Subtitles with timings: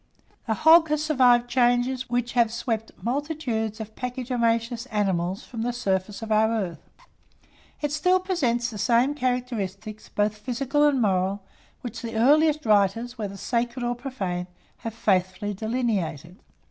[0.47, 6.23] The hog has survived changes which have swept multitudes of pachydermatous animals from the surface
[6.23, 6.89] of our earth.
[7.81, 11.43] It still presents the same characteristics, both physical and moral,
[11.81, 16.39] which the earliest writers, whether sacred or profane, have faithfully delineated.